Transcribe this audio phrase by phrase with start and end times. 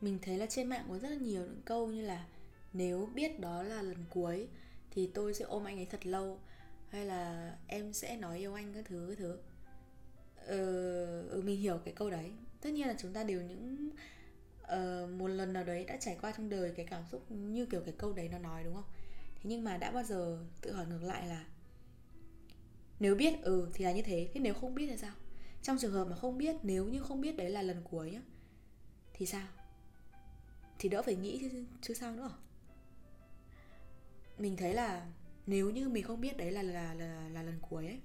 [0.00, 2.26] mình thấy là trên mạng có rất là nhiều những câu như là
[2.72, 4.48] nếu biết đó là lần cuối
[4.90, 6.38] thì tôi sẽ ôm anh ấy thật lâu
[6.88, 9.38] hay là em sẽ nói yêu anh các thứ các thứ
[10.46, 10.56] ờ,
[11.28, 12.32] ừ, mình hiểu cái câu đấy.
[12.60, 13.90] Tất nhiên là chúng ta đều những
[14.62, 17.80] uh, một lần nào đấy đã trải qua trong đời cái cảm xúc như kiểu
[17.80, 18.84] cái câu đấy nó nói đúng không?
[19.34, 21.46] Thế nhưng mà đã bao giờ tự hỏi ngược lại là
[23.00, 25.14] nếu biết ừ thì là như thế thế nếu không biết thì sao?
[25.62, 28.22] Trong trường hợp mà không biết nếu như không biết đấy là lần cuối nhá
[29.12, 29.46] thì sao?
[30.80, 32.30] Thì đỡ phải nghĩ chứ, chứ sao nữa.
[34.38, 35.06] Mình thấy là
[35.46, 38.00] nếu như mình không biết đấy là là là, là lần cuối ấy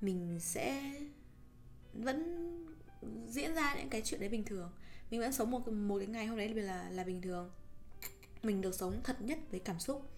[0.00, 0.92] mình sẽ
[1.92, 2.46] vẫn
[3.28, 4.72] diễn ra những cái chuyện đấy bình thường.
[5.10, 7.50] Mình vẫn sống một một cái ngày hôm đấy là là bình thường.
[8.42, 10.10] Mình được sống thật nhất với cảm xúc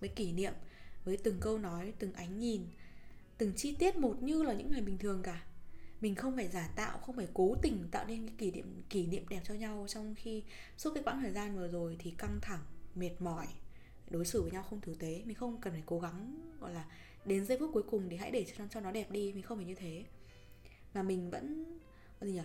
[0.00, 0.52] với kỷ niệm
[1.04, 2.66] với từng câu nói từng ánh nhìn
[3.38, 5.44] từng chi tiết một như là những ngày bình thường cả
[6.04, 9.06] mình không phải giả tạo không phải cố tình tạo nên cái kỷ niệm kỷ
[9.06, 9.86] niệm đẹp cho nhau.
[9.88, 10.42] Trong khi
[10.76, 12.60] suốt cái quãng thời gian vừa rồi thì căng thẳng
[12.94, 13.46] mệt mỏi
[14.10, 15.22] đối xử với nhau không tử tế.
[15.24, 16.84] Mình không cần phải cố gắng gọi là
[17.24, 19.32] đến giây phút cuối cùng để hãy để cho, cho nó đẹp đi.
[19.32, 20.04] Mình không phải như thế.
[20.94, 21.78] Mà mình vẫn
[22.20, 22.42] gì nhỉ?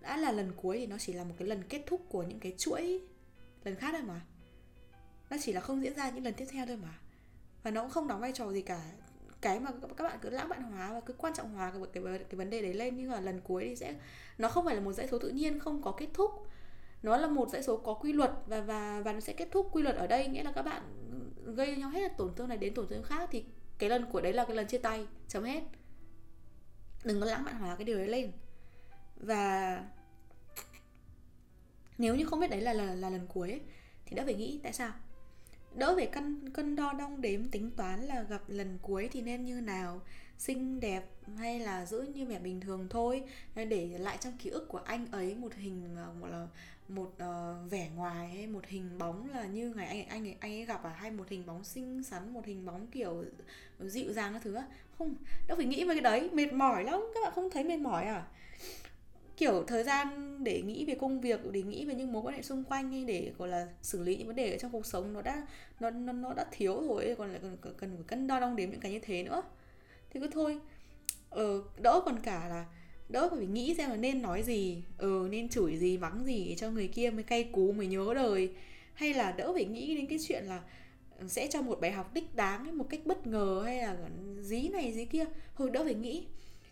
[0.00, 2.40] Đã là lần cuối thì nó chỉ là một cái lần kết thúc của những
[2.40, 3.00] cái chuỗi
[3.64, 4.20] lần khác thôi mà.
[5.30, 6.98] Nó chỉ là không diễn ra những lần tiếp theo thôi mà.
[7.62, 8.92] Và nó cũng không đóng vai trò gì cả
[9.42, 12.18] cái mà các bạn cứ lãng mạn hóa và cứ quan trọng hóa cái, cái,
[12.18, 12.96] cái vấn đề đấy lên.
[12.96, 13.94] Nhưng mà lần cuối thì sẽ
[14.38, 16.30] nó không phải là một dãy số tự nhiên không có kết thúc.
[17.02, 19.68] Nó là một dãy số có quy luật và và và nó sẽ kết thúc
[19.72, 20.28] quy luật ở đây.
[20.28, 20.82] Nghĩa là các bạn
[21.44, 23.44] gây nhau hết tổn thương này đến tổn thương khác thì
[23.78, 25.60] cái lần của đấy là cái lần chia tay chấm hết.
[27.04, 28.32] Đừng có lãng mạn hóa cái điều đấy lên.
[29.16, 29.84] Và
[31.98, 33.60] nếu như không biết đấy là là, là lần cuối ấy,
[34.06, 34.92] thì đã phải nghĩ tại sao?
[35.74, 39.44] Đỡ phải cân cân đo đong đếm tính toán là gặp lần cuối thì nên
[39.44, 40.00] như nào?
[40.38, 41.04] Xinh đẹp
[41.38, 43.22] hay là giữ như vẻ bình thường thôi?
[43.54, 46.46] Để lại trong ký ức của anh ấy một hình ờ, một là
[46.88, 50.52] một uh, vẻ ngoài hay một hình bóng là như ngày anh anh ấy, anh
[50.52, 50.90] ấy gặp à?
[50.90, 53.24] Hay một hình bóng xinh xắn một hình bóng kiểu
[53.80, 54.58] dịu dàng các thứ
[54.98, 55.14] không
[55.48, 57.00] đâu phải nghĩ về cái đấy mệt mỏi lắm.
[57.14, 58.26] Các bạn không thấy mệt mỏi à?
[59.36, 62.42] Kiểu thời gian để nghĩ về công việc để nghĩ về những mối quan hệ
[62.42, 65.12] xung quanh hay để gọi là xử lý những vấn đề ở trong cuộc sống
[65.12, 65.46] nó đã
[65.80, 68.70] nó nó, nó đã thiếu rồi còn lại cần cần phải cân đo đong đếm
[68.70, 69.42] những cái như thế nữa.
[70.10, 70.58] Thì cứ thôi
[71.30, 72.66] ờ, đỡ còn cả là
[73.08, 76.70] đỡ phải nghĩ xem là nên nói gì ờ nên chửi gì mắng gì cho
[76.70, 78.54] người kia mới cay cú mới nhớ đời.
[78.94, 80.62] Hay là đỡ phải nghĩ đến cái chuyện là
[81.28, 83.96] sẽ cho một bài học đích đáng một cách bất ngờ hay là
[84.40, 85.24] dí này dí kia.
[85.56, 86.26] Thôi đỡ phải nghĩ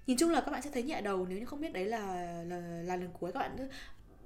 [0.07, 2.15] nhìn chung là các bạn sẽ thấy nhẹ đầu nếu như không biết đấy là
[2.43, 3.69] là, là lần cuối các bạn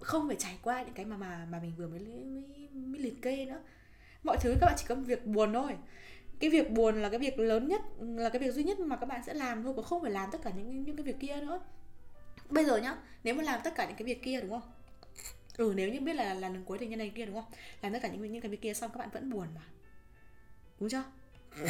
[0.00, 3.22] không phải trải qua những cái mà mà mà mình vừa mới mới, mới liệt
[3.22, 3.60] kê nữa.
[4.22, 5.76] Mọi thứ các bạn chỉ có việc buồn thôi.
[6.38, 9.06] Cái việc buồn là cái việc lớn nhất là cái việc duy nhất mà các
[9.06, 11.36] bạn sẽ làm thôi còn không phải làm tất cả những những cái việc kia
[11.40, 11.60] nữa.
[12.50, 14.70] Bây giờ nhá nếu mà làm tất cả những cái việc kia đúng không?
[15.56, 17.52] Ừ nếu như biết là là lần cuối thì như này kia đúng không?
[17.82, 19.62] Làm tất cả những những cái việc kia xong các bạn vẫn buồn mà.
[20.80, 21.04] Đúng chưa?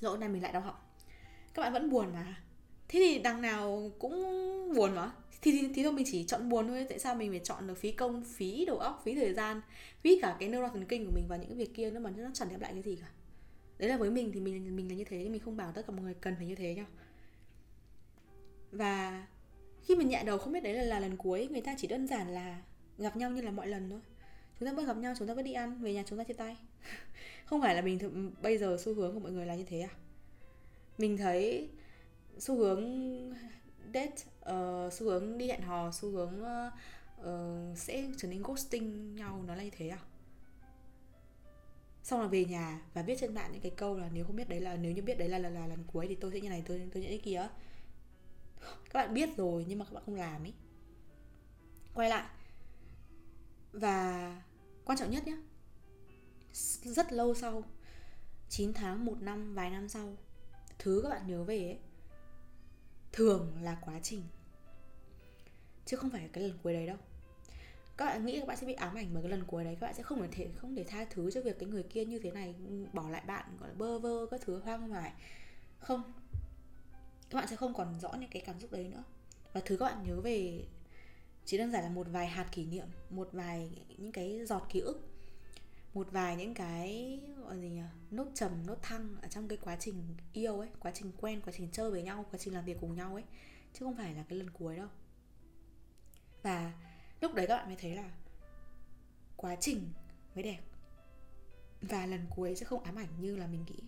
[0.00, 0.76] Lỗi này mình lại đau họng.
[1.54, 2.36] Các bạn vẫn buồn mà
[2.88, 4.12] thế thì đằng nào cũng
[4.76, 5.12] buồn mà.
[5.42, 6.86] Thì, thì, thì thôi mình chỉ chọn buồn thôi.
[6.88, 9.60] Tại sao mình phải chọn được phí công phí đầu óc phí thời gian
[10.00, 12.30] phí cả cái neuron thần kinh của mình và những việc kia nữa mà nó
[12.34, 13.08] chẳng đem lại cái gì cả?
[13.78, 15.92] Đấy là với mình thì mình mình là như thế mình không bảo tất cả
[15.92, 16.86] mọi người cần phải như thế nhá.
[18.72, 19.26] Và
[19.82, 22.06] khi mình nhẹ đầu không biết đấy là, là lần cuối người ta chỉ đơn
[22.06, 22.62] giản là
[22.98, 24.00] gặp nhau như là mọi lần thôi.
[24.60, 26.34] Chúng ta vẫn gặp nhau chúng ta vẫn đi ăn về nhà chúng ta chia
[26.34, 26.56] tay.
[27.44, 29.80] Không phải là mình th- bây giờ xu hướng của mọi người là như thế
[29.80, 29.90] à?
[30.98, 31.68] Mình thấy
[32.38, 32.84] xu hướng
[33.94, 36.72] date uh, xu hướng đi hẹn hò xu hướng uh,
[37.20, 39.98] uh, sẽ trở nên ghosting nhau nó là như thế à?
[42.02, 44.48] Xong là về nhà và viết trên mạng những cái câu là nếu không biết
[44.48, 46.48] đấy là nếu như biết đấy là là, là lần cuối thì tôi sẽ như
[46.48, 47.48] này tôi tôi như thế kia
[48.90, 50.52] các bạn biết rồi nhưng mà các bạn không làm ấy
[51.98, 52.26] quay lại.
[53.72, 54.42] Và
[54.84, 55.36] quan trọng nhất nhé
[56.82, 57.62] rất lâu sau
[58.48, 60.16] 9 tháng, 1 năm, vài năm sau
[60.78, 61.78] Thứ các bạn nhớ về ấy
[63.18, 64.22] Thường là quá trình.
[65.86, 66.96] Chứ không phải cái lần cuối đấy đâu.
[67.96, 69.86] Các bạn nghĩ các bạn sẽ bị ám ảnh bởi cái lần cuối đấy, các
[69.86, 72.30] bạn sẽ không thể, không để tha thứ cho việc cái người kia như thế
[72.30, 75.12] này ừ, bỏ lại bạn, gọi là bơ vơ các thứ hoang hoài.
[75.78, 76.02] Không.
[77.30, 79.04] Các bạn sẽ không còn rõ những cái cảm xúc đấy nữa.
[79.52, 80.64] Và thứ các bạn nhớ về
[81.44, 84.80] chỉ đơn giản là một vài hạt kỷ niệm, một vài những cái giọt ký
[84.80, 85.00] ức
[85.94, 89.76] một vài những cái, gọi gì nhỉ, nốt trầm, nốt thăng ở trong cái quá
[89.80, 92.76] trình yêu ấy, quá trình quen, quá trình chơi với nhau, quá trình làm việc
[92.80, 93.24] cùng nhau ấy,
[93.72, 94.88] chứ không phải là cái lần cuối đâu.
[96.42, 96.72] Và
[97.20, 98.10] lúc đấy các bạn mới thấy là
[99.36, 99.92] quá trình
[100.34, 100.60] mới đẹp.
[101.82, 103.82] Và lần cuối sẽ không ám ảnh như là mình nghĩ.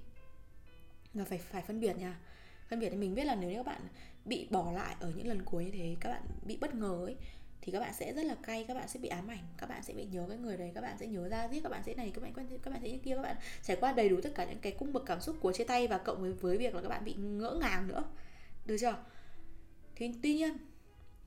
[1.14, 2.20] Và phải phải phân biệt nha.
[2.68, 3.88] Phân biệt thì mình biết là nếu như các bạn
[4.24, 7.16] bị bỏ lại ở những lần cuối như thế, các bạn bị bất ngờ ấy
[7.62, 9.82] thì các bạn sẽ rất là cay, các bạn sẽ bị ám ảnh, các bạn
[9.82, 11.94] sẽ bị nhớ cái người đấy, các bạn sẽ nhớ ra giết các bạn sẽ
[11.94, 14.20] này, các bạn quen các bạn sẽ như kia, các bạn trải qua đầy đủ
[14.22, 16.58] tất cả những cái cung bậc cảm xúc của chia tay và cộng với với
[16.58, 18.04] việc là các bạn bị ngỡ ngàng nữa.
[18.66, 18.96] Được chưa?
[19.96, 20.56] Thì tuy nhiên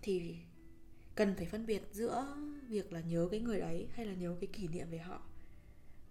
[0.02, 0.36] thì
[1.16, 2.26] cần phải phân biệt giữa
[2.68, 5.22] việc là nhớ cái người đấy hay là nhớ cái kỷ niệm về họ.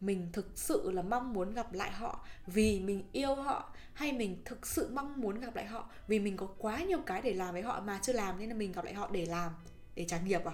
[0.00, 4.42] Mình thực sự là mong muốn gặp lại họ vì mình yêu họ hay mình
[4.44, 7.52] thực sự mong muốn gặp lại họ vì mình có quá nhiều cái để làm
[7.52, 9.52] với họ mà chưa làm nên là mình gặp lại họ để làm?
[9.94, 10.52] Để trả nghiệp à?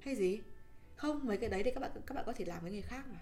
[0.00, 0.40] Hay gì?
[0.96, 3.04] Không, mấy cái đấy thì các bạn các bạn có thể làm với người khác
[3.12, 3.18] mà.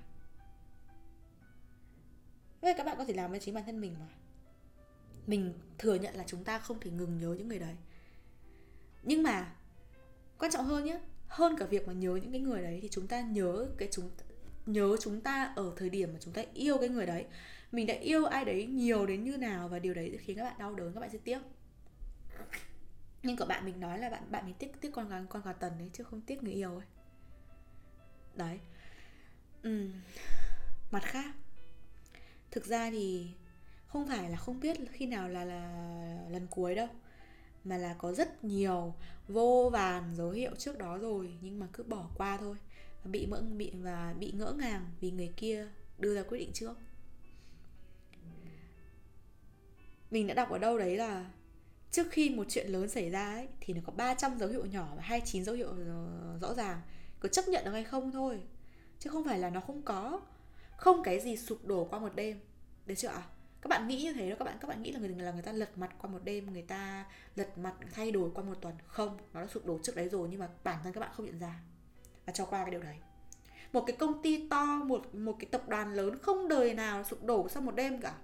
[2.60, 4.08] Vậy các bạn có thể làm với chính bản thân mình mà.
[5.26, 7.75] Mình thừa nhận là chúng ta không thể ngừng nhớ những người đấy.
[9.02, 9.55] Nhưng mà
[10.38, 13.06] quan trọng hơn nhé hơn cả việc mà nhớ những cái người đấy thì chúng
[13.06, 14.10] ta nhớ cái chúng,
[14.66, 17.25] nhớ chúng ta ở thời điểm mà chúng ta yêu cái người đấy.
[17.72, 20.44] Mình đã yêu ai đấy nhiều đến như nào và điều đấy sẽ khiến các
[20.44, 21.38] bạn đau đớn, các bạn sẽ tiếc
[23.29, 25.53] nhưng của bạn mình nói là bạn bạn mình tiếc tiếc con gà con gà
[25.53, 26.87] tần đấy chứ không tiếc người yêu ấy.
[28.35, 28.61] Đấy.
[29.63, 29.91] Ừ.
[30.91, 31.35] mặt khác,
[32.51, 33.31] thực ra thì
[33.87, 35.63] không phải là không biết khi nào là là
[36.31, 36.89] lần cuối đâu,
[37.65, 38.95] mà là có rất nhiều
[39.29, 42.57] vô vàn dấu hiệu trước đó rồi, nhưng mà cứ bỏ qua thôi.
[43.05, 46.51] Và bị mỡ, bị, và bị ngỡ ngàng vì người kia đưa ra quyết định
[46.55, 46.79] trước.
[50.11, 51.31] Mình đã đọc ở đâu đấy là
[51.90, 54.93] trước khi một chuyện lớn xảy ra ấy, thì nó có 300 dấu hiệu nhỏ
[54.96, 56.81] và 29 dấu hiệu ờ, rõ ràng.
[57.20, 58.40] Có chấp nhận được hay không thôi,
[58.99, 60.20] chứ không phải là nó không có.
[60.76, 62.40] Không cái gì sụp đổ qua một đêm.
[62.87, 63.23] Được chưa ạ?
[63.61, 65.43] Các bạn nghĩ như thế đó, các bạn các bạn nghĩ là người là người
[65.43, 67.05] ta lật mặt qua một đêm, người ta
[67.37, 68.75] lật mặt thay đổi qua một tuần.
[68.87, 71.26] Không, nó đã sụp đổ trước đấy rồi, nhưng mà bản thân các bạn không
[71.26, 71.61] nhận ra.
[72.26, 72.96] Và cho qua cái điều đấy.
[73.73, 77.25] Một cái công ty to, một một cái tập đoàn lớn không đời nào sụp
[77.25, 78.14] đổ sau một đêm cả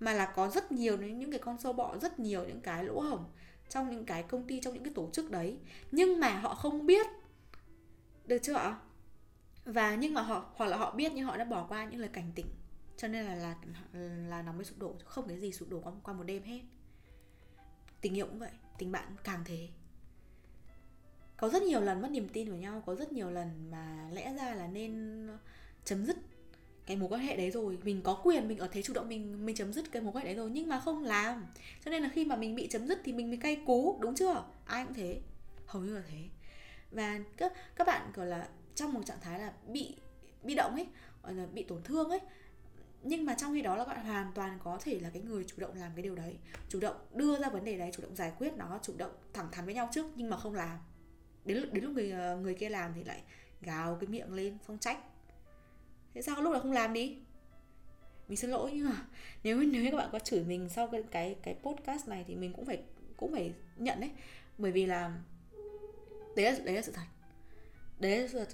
[0.00, 3.00] mà là có rất nhiều những cái con sâu bọ rất nhiều những cái lỗ
[3.00, 3.24] hổng
[3.68, 5.58] trong những cái công ty trong những cái tổ chức đấy.
[5.90, 7.06] Nhưng mà họ không biết
[8.24, 8.80] được chưa ạ?
[9.64, 12.10] Và nhưng mà họ hoặc là họ biết nhưng họ đã bỏ qua những lời
[12.12, 12.46] cảnh tỉnh.
[12.96, 13.56] Cho nên là là
[14.28, 16.60] là nó mới sụp đổ không cái gì sụp đổ qua, qua một đêm hết.
[18.00, 19.68] Tình yêu cũng vậy tình bạn càng thế.
[21.36, 24.34] Có rất nhiều lần mất niềm tin vào nhau có rất nhiều lần mà lẽ
[24.34, 25.26] ra là nên
[25.84, 26.16] chấm dứt
[26.88, 27.78] cái mối quan hệ đấy rồi.
[27.84, 30.24] Mình có quyền, mình ở thế chủ động, mình mình chấm dứt cái mối quan
[30.24, 31.46] hệ đấy rồi, nhưng mà không làm.
[31.84, 34.14] Cho nên là khi mà mình bị chấm dứt thì mình mới cay cú, đúng
[34.14, 34.44] chưa?
[34.64, 35.20] Ai cũng thế,
[35.66, 36.24] hầu như là thế.
[36.90, 39.96] Và các các bạn gọi là, trong một trạng thái là bị
[40.42, 40.86] bị động ấy,
[41.22, 42.20] gọi là bị tổn thương ấy,
[43.02, 45.56] nhưng mà trong khi đó là bạn hoàn toàn có thể là cái người chủ
[45.58, 46.36] động làm cái điều đấy.
[46.68, 49.48] Chủ động đưa ra vấn đề đấy, chủ động giải quyết nó, chủ động thẳng
[49.52, 50.78] thắn với nhau trước, nhưng mà không làm.
[51.44, 53.22] Đến đến lúc người ờ, người kia làm thì lại
[53.60, 54.98] gào cái miệng lên xong trách
[56.18, 57.16] thế sao lúc nào không làm đi?
[58.28, 59.06] Mình xin lỗi nhưng mà
[59.42, 62.52] nếu nếu các bạn có chửi mình sau cái cái cái podcast này thì mình
[62.52, 62.82] cũng phải
[63.16, 64.10] cũng phải nhận đấy.
[64.58, 65.20] Bởi vì là
[66.36, 67.02] đấy là đấy là sự thật.
[67.98, 68.48] Đấy là sự thật.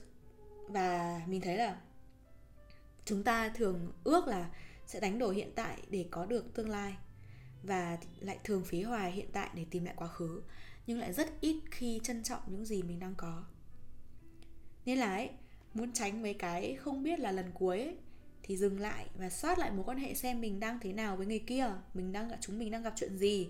[0.68, 1.80] Và mình thấy là
[3.04, 4.50] chúng ta thường ước là
[4.86, 6.96] sẽ đánh đổi hiện tại để có được tương lai
[7.62, 10.42] và lại thường phí hoài hiện tại để tìm lại quá khứ,
[10.86, 13.44] nhưng lại rất ít khi trân trọng những gì mình đang có.
[14.84, 15.30] Nên là ấy
[15.74, 17.96] muốn tránh mấy cái không biết là lần cuối ấy,
[18.42, 21.26] thì dừng lại và soát lại mối quan hệ xem mình đang thế nào với
[21.26, 23.48] người kia mình đang chúng mình đang gặp chuyện gì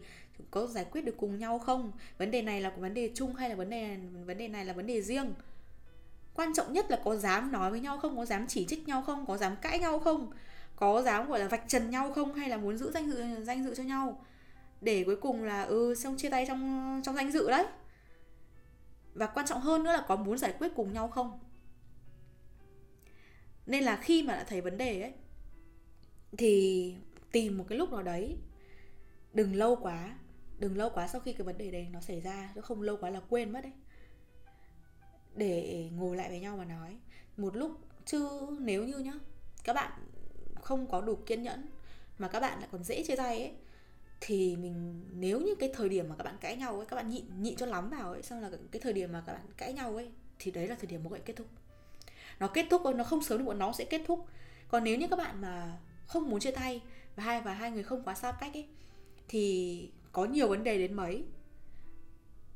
[0.50, 1.92] có giải quyết được cùng nhau không?
[2.18, 4.72] Vấn đề này là vấn đề chung hay là vấn đề vấn đề này là
[4.72, 5.34] vấn đề riêng?
[6.34, 8.16] Quan trọng nhất là có dám nói với nhau không?
[8.16, 9.26] Có dám chỉ trích nhau không?
[9.26, 10.32] Có dám cãi nhau không?
[10.76, 12.34] Có dám gọi là vạch trần nhau không?
[12.34, 14.24] Hay là muốn giữ danh dự danh dự cho nhau?
[14.80, 17.66] Để cuối cùng là ừ xong chia tay trong trong danh dự đấy.
[19.14, 21.38] Và quan trọng hơn nữa là có muốn giải quyết cùng nhau không?
[23.66, 25.12] Nên là khi mà đã thấy vấn đề ấy,
[26.38, 26.94] thì
[27.32, 28.36] tìm một cái lúc nào đấy,
[29.32, 30.18] đừng lâu quá,
[30.58, 32.96] đừng lâu quá sau khi cái vấn đề đấy nó xảy ra, chứ không lâu
[32.96, 33.72] quá là quên mất đấy
[35.36, 36.96] để ngồi lại với nhau mà nói.
[37.36, 37.72] Một lúc,
[38.04, 38.28] chứ
[38.60, 39.12] nếu như nhá,
[39.64, 39.92] các bạn
[40.62, 41.66] không có đủ kiên nhẫn,
[42.18, 43.52] mà các bạn lại còn dễ chia tay ấy,
[44.20, 47.10] thì mình, nếu như cái thời điểm mà các bạn cãi nhau ấy, các bạn
[47.10, 49.72] nhịn nhịn cho lắm vào ấy, xong là cái thời điểm mà các bạn cãi
[49.72, 51.46] nhau ấy, thì đấy là thời điểm mối quan hệ kết thúc
[52.40, 54.26] nó kết thúc nó không sớm thì bọn nó sẽ kết thúc.
[54.68, 56.80] Còn nếu như các bạn mà không muốn chia tay
[57.16, 58.68] và hai và hai người không quá xa cách ấy
[59.28, 61.24] thì có nhiều vấn đề đến mấy.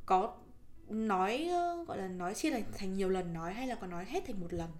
[0.06, 0.37] Có
[0.88, 4.25] nói ờ, gọi là nói chia thành nhiều lần nói hay là còn nói hết
[4.26, 4.70] thành một lần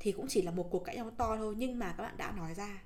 [0.00, 2.32] thì cũng chỉ là một cuộc cãi nhau to thôi nhưng mà các bạn đã
[2.36, 2.82] nói ra.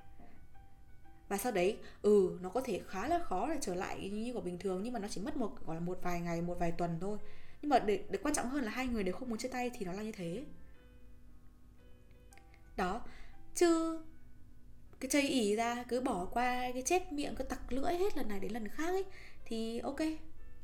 [1.28, 4.40] Và sau đấy ừ nó có thể khá là khó để trở lại như của
[4.40, 6.72] bình thường nhưng mà nó chỉ mất một gọi là một vài ngày một vài
[6.72, 7.18] tuần thôi.
[7.62, 9.70] Nhưng mà để, để quan trọng hơn là hai người đều không muốn chia tay
[9.78, 10.44] thì nó là như thế
[12.76, 13.02] đó.
[13.54, 13.98] Chứ
[15.00, 18.28] cái chây ỉ ra cứ bỏ qua cái chết miệng cứ tặc lưỡi hết lần
[18.28, 19.04] này đến lần khác ấy
[19.44, 20.00] thì ok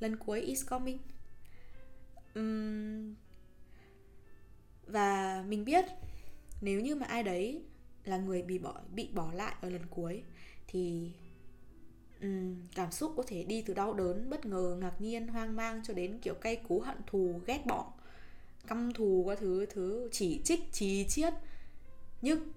[0.00, 0.98] lần cuối is coming.
[2.38, 3.14] Uhm,
[4.86, 5.84] và mình biết
[6.60, 7.62] nếu như mà ai đấy
[8.04, 10.22] là người bị bỏ bị bỏ lại ở lần cuối
[10.66, 11.12] thì
[12.20, 15.80] um, cảm xúc có thể đi từ đau đớn bất ngờ ngạc nhiên hoang mang
[15.84, 17.92] cho đến kiểu cay cú hận thù ghét bỏ
[18.66, 21.32] căm thù các thứ thứ chỉ trích chí chiết
[22.22, 22.52] nhưng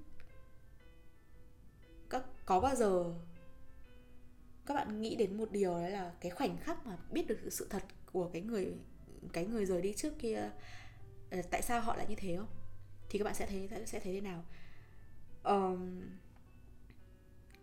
[2.10, 3.14] các có bao giờ
[4.66, 7.68] các bạn nghĩ đến một điều đấy là cái khoảnh khắc mà biết được sự
[7.70, 8.74] thật của cái người
[9.34, 10.50] cái người rời đi trước kia
[11.32, 12.48] ờ, tại sao họ lại như thế không?
[13.10, 14.44] Thì các bạn sẽ thấy sẽ thấy thế nào?
[15.44, 16.02] Um,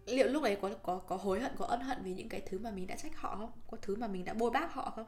[0.06, 2.58] liệu lúc đấy có có có hối hận có ân hận vì những cái thứ
[2.58, 3.52] mà mình đã trách họ không?
[3.70, 5.06] Có thứ mà mình đã bôi bác họ không?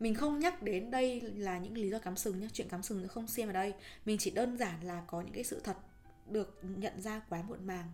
[0.00, 3.02] Mình không nhắc đến đây là những lý do cắm sừng nhé chuyện cắm sừng
[3.02, 3.74] nó không xem ở đây.
[4.04, 5.76] Mình chỉ đơn giản là có những cái sự thật
[6.30, 7.92] được nhận ra quá muộn màng.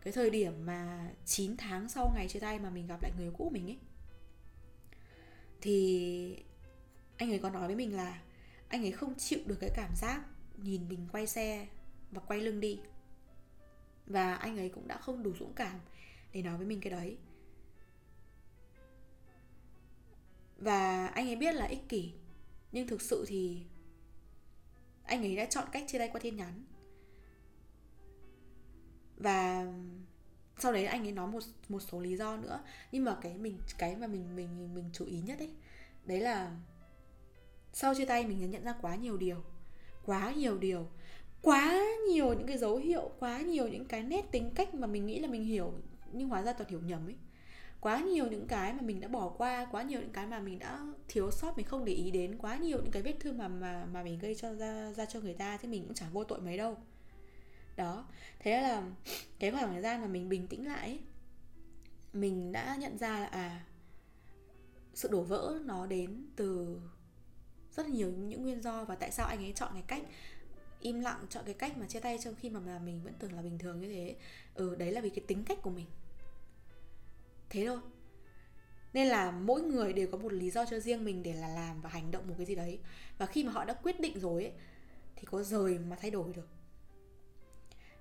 [0.00, 3.30] Cái thời điểm mà 9 tháng sau ngày chia tay mà mình gặp lại người
[3.38, 3.78] cũ mình ấy.
[5.60, 6.44] Thì
[7.16, 8.22] anh ấy có nói với mình là
[8.68, 10.22] anh ấy không chịu được cái cảm giác
[10.56, 11.66] nhìn mình quay xe
[12.10, 12.80] và quay lưng đi.
[14.06, 15.80] Và anh ấy cũng đã không đủ dũng cảm
[16.32, 17.16] để nói với mình cái đấy.
[20.62, 22.12] Và anh ấy biết là ích kỷ.
[22.72, 23.62] Nhưng thực sự thì
[25.04, 26.64] anh ấy đã chọn cách chia tay qua tin nhắn.
[29.16, 29.66] Và
[30.58, 32.60] sau đấy anh ấy nói một một số lý do nữa.
[32.92, 35.50] Nhưng mà cái mình, cái mà mình mình mình chú ý nhất ấy,
[36.04, 36.56] đấy là
[37.72, 39.44] sau chia tay mình nhận ra quá nhiều điều.
[40.06, 40.86] Quá nhiều điều.
[41.42, 45.06] Quá nhiều những cái dấu hiệu, quá nhiều những cái nét tính cách mà mình
[45.06, 45.72] nghĩ là mình hiểu,
[46.12, 47.16] nhưng hóa ra toàn hiểu nhầm ấy
[47.82, 50.58] quá nhiều những cái mà mình đã bỏ qua quá nhiều những cái mà mình
[50.58, 53.48] đã thiếu sót mình không để ý đến quá nhiều những cái vết thương mà
[53.48, 56.24] mà mà mình gây cho ra ra cho người ta thì mình cũng chẳng vô
[56.24, 56.76] tội mấy đâu.
[57.76, 58.06] Đó
[58.38, 58.82] thế là
[59.38, 61.00] cái khoảng thời gian mà mình bình tĩnh lại ấy,
[62.12, 63.64] mình đã nhận ra là à
[64.94, 66.80] sự đổ vỡ nó đến từ
[67.76, 70.02] rất nhiều những nguyên do và tại sao anh ấy chọn cái cách
[70.80, 73.32] im lặng chọn cái cách mà chia tay trong khi mà, mà mình vẫn tưởng
[73.32, 74.16] là bình thường như thế.
[74.54, 75.86] Ừ đấy là vì cái tính cách của mình
[77.52, 77.78] thế thôi.
[78.92, 81.80] Nên là mỗi người đều có một lý do cho riêng mình để là làm
[81.80, 82.78] và hành động một cái gì đấy.
[83.18, 84.52] Và khi mà họ đã quyết định rồi ấy,
[85.16, 86.48] thì có rời mà thay đổi được.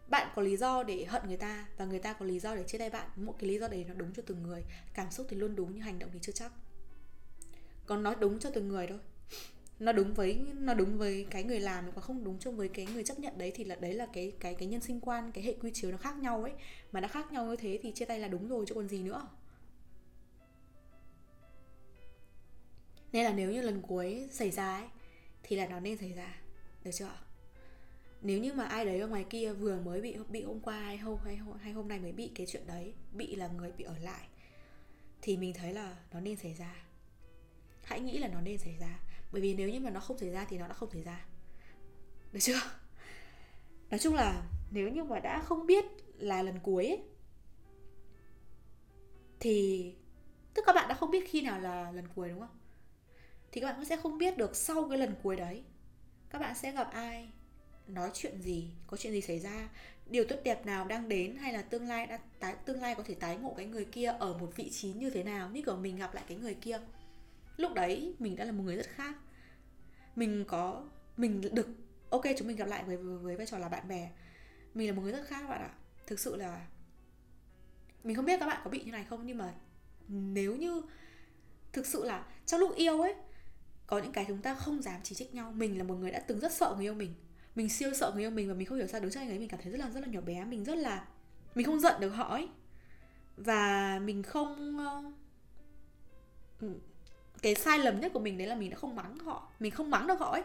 [0.08, 2.63] Bạn có lý do để hận người ta và người ta có lý do để
[2.63, 3.10] chia tay bạn.
[3.15, 4.63] Mỗi cái lý do đấy nó đúng cho từng người.
[4.93, 6.51] Cảm xúc thì luôn đúng nhưng hành động thì chưa chắc.
[7.86, 9.00] Còn nói đúng cho từng người thôi.
[9.79, 12.88] Nó đúng với, nó đúng với cái người làm còn không đúng cho với cái
[12.93, 15.43] người chấp nhận đấy thì là, đấy là cái cái cái nhân sinh quan, cái
[15.43, 16.51] hệ quy chiếu nó khác nhau ấy.
[16.91, 19.03] Mà đã khác nhau như thế thì chia tay là đúng rồi chứ còn gì
[19.03, 19.27] nữa.
[23.12, 24.88] Nên là nếu như lần cuối xảy ra ấy
[25.44, 26.41] thì là nó nên xảy ra.
[26.84, 27.12] Được chưa
[28.22, 30.98] nếu như mà ai đấy ở ngoài kia vừa mới bị bị hôm qua hay
[30.98, 33.84] hôm hay hôm, hay hôm nay mới bị cái chuyện đấy bị là người bị
[33.84, 34.27] ở lại
[35.22, 36.75] thì mình thấy là nó nên xảy ra.
[37.84, 39.00] Hãy nghĩ là nó nên xảy ra.
[39.32, 41.25] Bởi vì nếu như mà nó không xảy ra thì nó đã không xảy ra.
[42.32, 42.60] Được chưa?
[43.89, 45.86] Nói chung là nếu như mà đã không biết
[46.18, 47.03] là lần cuối ấy,
[49.39, 49.96] thì
[50.53, 52.61] tức các bạn đã không biết khi nào là lần cuối đúng không?
[53.51, 55.63] Thì các bạn cũng sẽ không biết được sau cái lần cuối đấy,
[56.29, 57.29] các bạn sẽ gặp ai,
[57.88, 59.70] nói chuyện gì, có chuyện gì xảy ra,
[60.05, 63.03] điều tốt đẹp nào đang đến hay là tương lai đã tái, tương lai có
[63.03, 65.77] thể tái ngộ cái người kia ở một vị trí như thế nào, như kiểu
[65.77, 66.79] mình gặp lại cái người kia.
[67.58, 69.15] Lúc đấy mình đã là một người rất khác.
[70.15, 70.84] Mình có,
[71.17, 71.67] mình được,
[72.10, 74.12] ok, chúng mình gặp lại với với vai trò là bạn bè.
[74.74, 75.72] Mình là một người rất khác bạn ạ.
[76.08, 76.67] Thực sự là,
[78.03, 79.53] mình không biết các bạn có bị như này không, nhưng mà
[80.08, 80.81] nếu như
[81.74, 83.15] thực sự là trong lúc yêu ấy
[83.92, 85.52] có những cái chúng ta không dám chỉ trích nhau.
[85.56, 87.14] Mình là một người đã từng rất sợ người yêu mình.
[87.56, 89.40] Mình siêu sợ người yêu mình và mình không hiểu sao đứng trước anh ấy
[89.40, 90.46] mình cảm thấy rất là rất là nhỏ bé.
[90.46, 91.06] Mình rất là,
[91.56, 92.48] mình không giận được họ ấy.
[93.38, 95.04] Và mình không ờ,
[96.62, 96.68] ừ,
[97.42, 99.48] cái sai lầm nhất của mình đấy là mình đã không mắng họ.
[99.60, 100.44] Mình không mắng được họ ấy.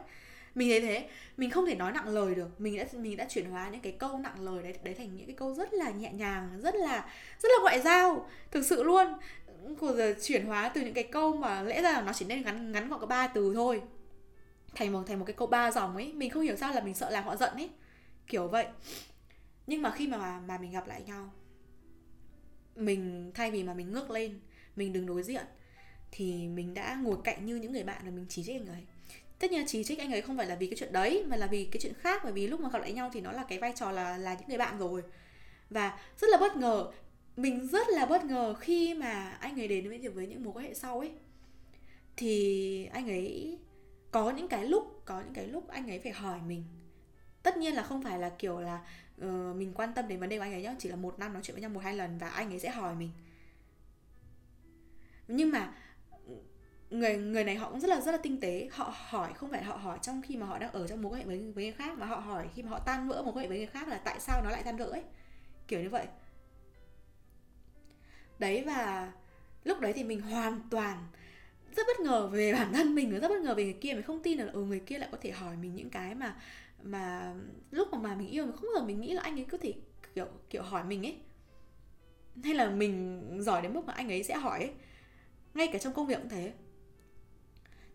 [0.55, 1.09] Mình thấy thế.
[1.37, 2.61] Mình không thể nói nặng lời được.
[2.61, 5.27] Mình đã mình đã chuyển hóa những cái câu nặng lời đấy đấy thành những
[5.27, 7.13] cái câu rất là nhẹ nhàng, rất là
[7.43, 8.29] rất là ngoại giao.
[8.51, 9.07] Thực sự luôn
[9.75, 12.43] của giờ chuyển hóa từ những cái câu mà lẽ ra là nó chỉ nên
[12.43, 13.83] ngắn ngắn gọn có ba từ thôi.
[14.75, 16.95] Thành một thành một cái câu ba dòng ấy, mình không hiểu sao là mình
[16.95, 17.71] sợ làm họ giận ấy.
[18.27, 18.67] Kiểu vậy.
[19.67, 21.31] Nhưng mà khi mà mà mình gặp lại nhau,
[22.77, 24.41] mình, thay vì mà mình ngước lên,
[24.77, 25.45] mình đứng đối diện,
[26.11, 28.83] thì mình đã ngồi cạnh như những người bạn và mình chỉ trích anh ấy.
[29.39, 31.47] Tất nhiên chỉ trích anh ấy không phải là vì cái chuyện đấy, mà là
[31.47, 32.21] vì cái chuyện khác.
[32.25, 34.35] Bởi vì lúc mà gặp lại nhau thì nó là cái vai trò là là
[34.35, 35.03] những người bạn rồi.
[35.71, 36.93] Và rất là bất ngờ
[37.37, 40.65] mình rất là bất ngờ khi mà anh ấy đến với với những mối quan
[40.65, 41.13] hệ sau ấy.
[42.17, 43.59] Thì anh ấy
[44.11, 46.65] có những cái lúc có những cái lúc anh ấy phải hỏi mình.
[47.43, 48.81] Tất nhiên là không phải là kiểu là
[49.25, 51.33] uh, mình quan tâm đến vấn đề của anh ấy nhá chỉ là một năm
[51.33, 53.11] nói chuyện với nhau một hai lần và anh ấy sẽ hỏi mình.
[55.29, 55.75] Nhưng mà
[56.91, 58.69] người người này họ cũng rất là rất là tinh tế.
[58.73, 61.21] Họ hỏi không phải họ hỏi trong khi mà họ đang ở trong mối quan
[61.21, 63.43] hệ với với người khác mà họ hỏi khi mà họ tan vỡ mối quan
[63.43, 65.03] hệ với người khác là tại sao nó lại tan vỡ ấy.
[65.69, 66.07] Kiểu như vậy
[68.39, 69.13] đấy và
[69.65, 71.07] lúc đấy thì mình hoàn toàn
[71.77, 73.93] rất bất ngờ về bản thân mình rất bất ngờ về người kia.
[73.93, 76.37] Mình không tin là ừ, người kia lại có thể hỏi mình những cái mà
[76.83, 77.35] mà
[77.71, 79.59] lúc mà mà mình yêu mình không bao giờ mình nghĩ là anh ấy có
[79.59, 79.75] thể
[80.15, 81.17] kiểu kiểu hỏi mình ấy.
[82.45, 84.71] Hay là mình giỏi đến mức mà anh ấy sẽ hỏi ấy.
[85.55, 86.53] Ngay cả trong công việc cũng thế.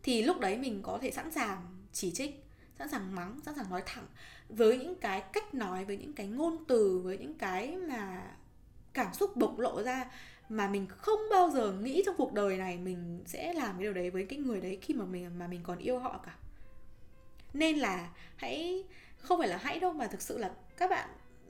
[0.04, 1.58] Thì lúc đấy mình có thể sẵn sàng
[1.94, 2.46] chỉ trích
[2.80, 4.06] sẵn sàng mắng sẵn sàng nói thẳng
[4.50, 8.24] với những cái cách nói với những cái ngôn từ với những cái mà
[8.94, 10.12] cảm xúc bộc lộ ra
[10.52, 13.94] mà mình không bao giờ nghĩ trong cuộc đời này mình sẽ làm cái điều
[13.94, 16.36] đấy với cái người đấy khi mà mình mà mình còn yêu họ cả.
[17.54, 18.84] Nên là hãy
[19.18, 21.10] không phải là hãy đâu mà thực sự là các bạn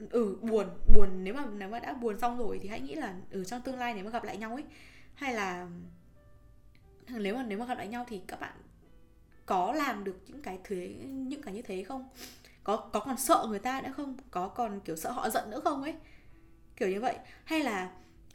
[0.10, 3.08] ừ buồn buồn nếu mà nếu mà đã buồn xong rồi thì hãy nghĩ là
[3.08, 4.64] ở ừ, trong tương lai nếu mà gặp lại nhau ấy
[5.14, 5.68] hay là
[7.08, 8.54] nếu mà nếu mà gặp lại nhau thì các bạn
[9.46, 12.10] có làm được những cái thế những cái như thế không?
[12.64, 14.18] Có có còn sợ người ta nữa không?
[14.32, 15.96] Có còn kiểu sợ họ giận nữa không ấy?
[16.76, 17.16] Kiểu như vậy.
[17.44, 17.92] Hay là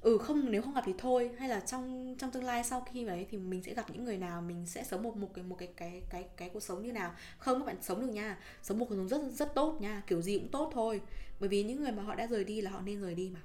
[0.07, 1.31] ừ không, nếu không gặp thì thôi.
[1.39, 4.19] Hay là trong trong tương lai sau khi đấy thì mình sẽ gặp những người
[4.19, 6.93] nào, mình sẽ sống một một cái một cái cái cái cái cuộc sống như
[6.93, 7.15] nào.
[7.39, 8.39] Không, các bạn sống được nha.
[8.63, 10.03] Sống một cuộc sống rất rất tốt nha.
[10.07, 11.01] Kiểu gì cũng tốt thôi.
[11.41, 13.41] Bởi vì những người mà họ đã rời đi là họ nên rời đi mà.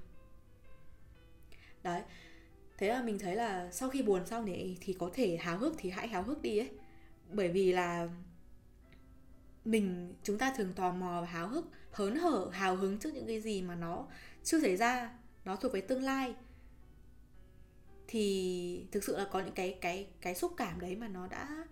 [1.84, 2.02] Đấy.
[2.78, 5.76] Thế là mình thấy là sau khi buồn xong thì thì có thể háo hức
[5.78, 6.70] thì hãy háo hức đi ấy.
[7.30, 8.10] Bởi vì là
[9.66, 13.28] mình, chúng ta thường tò mò và háo hức, hớn hở, hào hứng trước những
[13.28, 14.08] cái gì mà nó
[14.44, 15.14] chưa xảy ra,
[15.46, 16.36] nó thuộc về tương lai
[18.12, 21.66] thì thực sự là có những cái cái cái xúc cảm đấy mà nó đã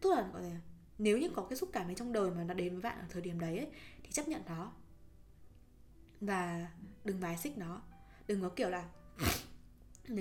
[0.00, 0.60] tức là gọi là
[0.98, 3.04] nếu như có cái xúc cảm ấy trong đời mà nó đến với bạn ở
[3.10, 3.66] thời điểm đấy ấy,
[4.02, 4.72] thì chấp nhận nó.
[6.20, 6.68] Và
[7.04, 7.82] đừng bài xích nó.
[8.26, 8.88] Đừng có kiểu là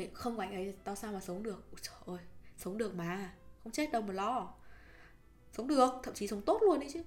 [0.13, 1.63] không có anh ấy tao sao mà sống được?
[1.72, 2.25] Ôi trời ơi
[2.58, 4.53] sống được mà không chết đâu mà lo.
[5.52, 7.04] Sống được thậm chí sống tốt luôn đấy chứ.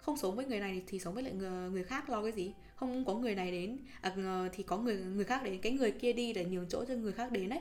[0.00, 2.54] Không sống với người này thì sống với lại người, người khác lo cái gì?
[2.76, 4.16] Không có người này đến à,
[4.52, 7.12] thì có người người khác đến cái người kia đi để nhường chỗ cho người
[7.12, 7.60] khác đến đấy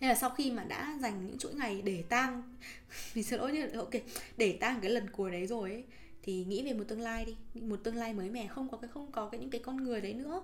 [0.00, 2.42] nên là sau khi mà đã dành những chuỗi ngày để tang
[3.14, 3.90] mình xin lỗi như ok
[4.36, 5.84] để tang cái lần cuối đấy rồi ấy
[6.22, 8.90] thì nghĩ về một tương lai đi một tương lai mới mẻ không có cái
[8.94, 10.42] không có cái những cái con người đấy nữa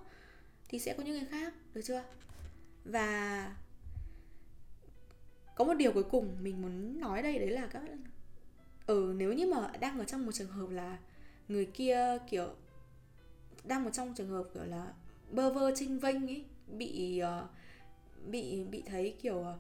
[0.73, 2.03] thì sẽ có những người khác được chưa?
[2.85, 3.57] Và
[5.57, 7.83] có một điều cuối cùng mình muốn nói đây đấy là các
[8.87, 10.99] ừ nếu như mà đang ở trong một trường hợp là
[11.49, 12.49] người kia kiểu
[13.65, 14.93] đang ở trong trường hợp kiểu là
[15.31, 17.51] bơ vơ trinh vênh ấy bị uh,
[18.31, 19.59] bị bị thấy kiểu ờ,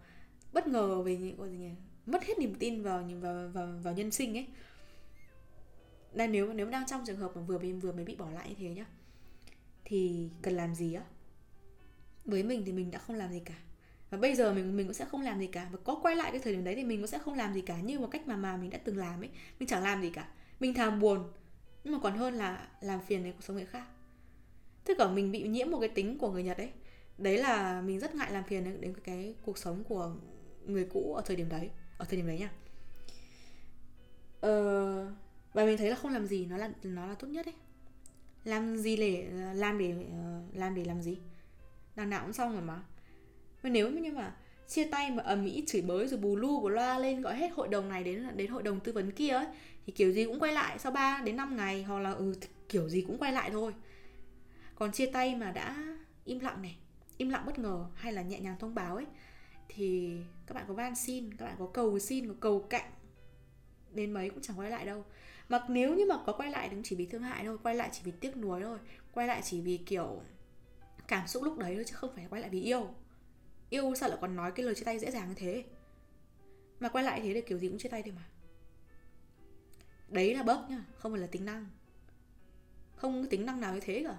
[0.52, 1.70] bất ngờ về những gọi gì nhỉ
[2.06, 4.46] mất hết niềm tin vào vào vào, vào nhân sinh ấy.
[6.14, 8.48] Nên nếu nếu đang trong trường hợp mà vừa bị vừa mới bị bỏ lại
[8.48, 8.86] như thế nhá
[9.84, 11.02] thì cần làm gì á?
[12.24, 13.54] Với mình thì mình đã không làm gì cả.
[14.10, 15.68] Và bây giờ mình mình cũng sẽ không làm gì cả.
[15.72, 17.60] Và có quay lại cái thời điểm đấy thì mình cũng sẽ không làm gì
[17.60, 19.30] cả như một cách mà mà mình đã từng làm ấy.
[19.58, 20.28] Mình chẳng làm gì cả.
[20.60, 21.32] Mình thà buồn
[21.84, 23.86] nhưng mà còn hơn là làm phiền đến cuộc sống người khác.
[24.84, 26.72] Tức là mình bị nhiễm một cái tính của người nhật ấy
[27.22, 30.14] đấy là mình rất ngại làm phiền đến cái cuộc sống của
[30.66, 32.50] người cũ ở thời điểm đấy ở thời điểm đấy nha.
[34.40, 35.12] Ờ,
[35.52, 37.54] và mình thấy là không làm gì nó là nó là tốt nhất đấy.
[38.44, 41.18] làm gì để làm để ờ, làm để làm gì?
[41.96, 42.82] Đằng nào cũng xong rồi mà.
[43.62, 44.36] Mà nếu như mà
[44.68, 47.52] chia tay mà ầm ĩ chửi bới rồi bù lu bù loa lên gọi hết
[47.52, 49.46] hội đồng này đến đến hội đồng tư vấn kia ấy
[49.86, 52.34] thì kiểu gì cũng quay lại sau 3 đến 5 ngày hoặc là ừ
[52.68, 53.74] kiểu gì cũng quay lại thôi.
[54.74, 56.76] Còn chia tay mà đã im lặng này
[57.16, 59.06] im lặng bất ngờ hay là nhẹ nhàng thông báo ấy,
[59.68, 62.90] thì các bạn có van xin, các bạn có cầu xin, có cầu cạnh
[63.92, 65.04] đến mấy cũng chẳng quay lại đâu.
[65.48, 67.74] Mà nếu như mà có quay lại thì cũng chỉ vì thương hại thôi, quay
[67.74, 68.78] lại chỉ vì tiếc nuối thôi,
[69.12, 70.22] quay lại chỉ vì kiểu
[71.08, 72.88] cảm xúc lúc đấy thôi chứ không phải quay lại vì yêu.
[73.70, 75.64] Yêu sao lại còn nói cái lời chia tay dễ dàng như thế?
[76.80, 78.22] Mà quay lại thế thì kiểu gì cũng chia tay thôi mà.
[80.08, 81.66] Đấy là bớt nhá, không phải là tính năng.
[82.96, 84.16] Không có tính năng nào như thế cả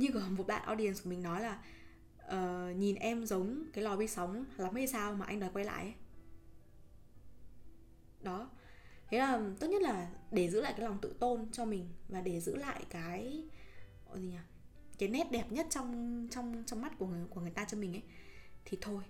[0.00, 1.62] như có một bạn audience của mình nói là
[2.26, 5.64] uh, nhìn em giống cái lò vi sóng lắm hay sao mà anh đòi quay
[5.64, 5.94] lại ấy.
[8.20, 8.50] đó.
[9.08, 12.20] Thế là tốt nhất là để giữ lại cái lòng tự tôn cho mình và
[12.20, 13.44] để giữ lại cái
[14.14, 14.36] gì nhỉ
[14.98, 17.92] cái nét đẹp nhất trong trong trong mắt của người của người ta cho mình
[17.94, 18.02] ấy.
[18.64, 19.02] Thì thôi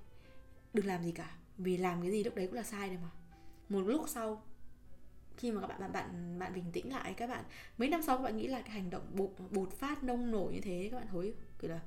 [0.75, 3.11] đừng làm gì cả vì làm cái gì lúc đấy cũng là sai rồi mà.
[3.69, 4.43] Một lúc sau
[5.41, 7.45] khi mà các bạn bạn bạn bạn bình tĩnh lại các bạn
[7.79, 10.53] mấy năm sau các bạn nghĩ là cái hành động bột, bột phát nông nổi
[10.53, 11.81] như thế các bạn hối kiểu là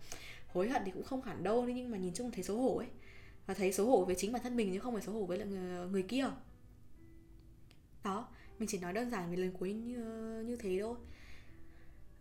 [0.54, 2.88] hối hận thì cũng không hẳn đâu nhưng mà nhìn chung thấy xấu hổ ấy.
[3.46, 5.38] Và thấy xấu hổ với chính bản thân mình chứ không phải xấu hổ với
[5.38, 6.26] lại người, người kia.
[8.04, 8.28] Đó
[8.60, 9.98] mình chỉ nói đơn giản về lần cuối như
[10.48, 10.96] như thế thôi.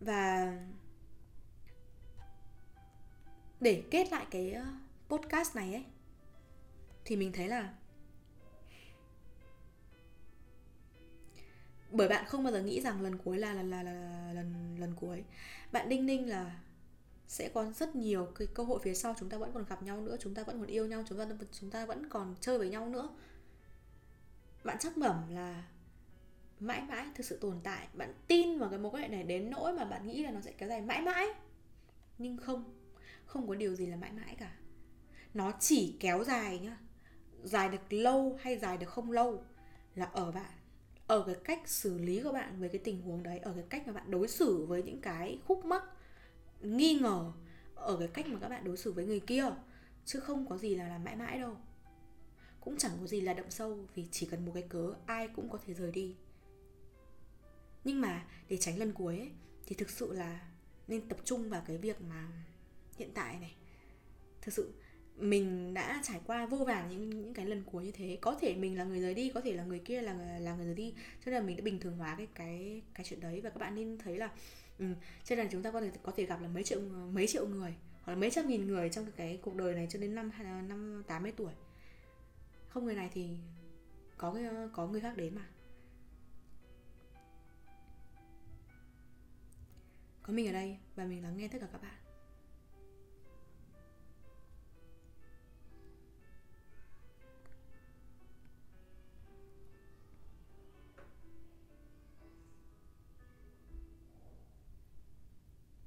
[0.00, 0.52] Và
[3.60, 4.64] để kết lại cái ờ,
[5.08, 5.84] podcast này ấy
[7.04, 7.74] thì mình thấy là
[11.92, 14.76] bởi bạn không bao giờ nghĩ rằng lần cuối là là là, là, là lần
[14.78, 15.24] lần cuối.
[15.72, 16.60] Bạn đinh ninh là
[17.28, 20.00] sẽ có rất nhiều cái cơ hội phía sau chúng ta vẫn còn gặp nhau
[20.00, 21.26] nữa chúng ta vẫn còn yêu nhau chúng ta
[21.60, 23.08] chúng ta vẫn còn chơi với nhau nữa.
[24.64, 25.64] Bạn chắc mẩm là
[26.60, 27.88] mãi mãi thực sự tồn tại.
[27.94, 30.40] Bạn tin vào cái mối quan hệ này đến nỗi mà bạn nghĩ là nó
[30.40, 31.26] sẽ kéo dài mãi mãi.
[32.18, 32.64] Nhưng không
[33.24, 34.52] không có điều gì là mãi mãi cả.
[35.34, 36.76] Nó chỉ kéo dài nhá.
[37.42, 39.44] Dài được lâu hay dài được không lâu
[39.94, 40.61] là ở bạn
[41.06, 43.86] ở cái cách xử lý của bạn với cái tình huống đấy ở cái cách
[43.86, 45.82] mà bạn đối xử với những cái khúc mắc
[46.60, 47.32] nghi ngờ
[47.74, 49.44] ở cái cách mà các bạn đối xử với người kia
[50.04, 51.56] chứ không có gì là làm mãi mãi đâu.
[52.60, 55.48] Cũng chẳng có gì là đậm sâu vì chỉ cần một cái cớ ai cũng
[55.48, 56.16] có thể rời đi.
[57.84, 59.30] Nhưng mà để tránh lần cuối ấy,
[59.66, 60.48] thì thực sự là
[60.88, 62.28] nên tập trung vào cái việc mà
[62.96, 63.54] hiện tại này.
[64.42, 64.72] Thực sự
[65.16, 68.18] mình đã trải qua vô vàn những những cái lần cuối như thế.
[68.20, 70.66] Có thể mình là người rời đi có thể là người kia là là người
[70.66, 70.94] rời đi.
[71.24, 73.40] Cho nên là mình đã bình thường hóa cái cái cái chuyện đấy.
[73.40, 74.30] Và các bạn nên thấy là
[74.78, 74.86] ừ,
[75.24, 76.80] cho nên là chúng ta có thể có thể gặp là mấy triệu
[77.12, 79.98] mấy triệu người hoặc là mấy trăm nghìn người trong cái cuộc đời này cho
[79.98, 80.30] đến năm
[80.68, 81.52] năm tám mươi tuổi.
[82.68, 83.28] Không người này thì
[84.16, 84.38] có
[84.72, 85.46] có người khác đến mà.
[90.22, 92.01] Có mình ở đây và mình lắng nghe tất cả các bạn.